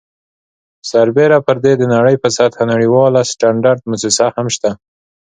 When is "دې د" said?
1.63-1.83